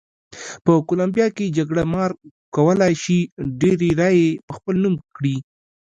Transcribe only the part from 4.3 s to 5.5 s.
په خپل نوم کړي.